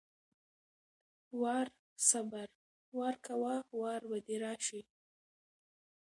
[1.41, 2.47] وار=صبر،
[2.97, 4.81] وار کوه وار به دې راشي!